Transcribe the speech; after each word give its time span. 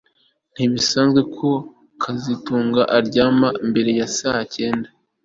Ntibisanzwe 0.55 1.21
ko 1.37 1.49
kazitunga 2.01 2.81
aryama 2.97 3.47
mbere 3.69 3.91
ya 3.99 4.07
saa 4.17 4.43
cyenda 4.55 4.87